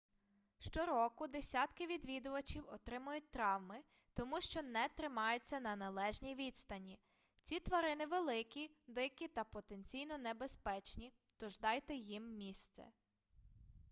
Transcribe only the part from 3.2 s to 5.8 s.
травми тому що не тримаються на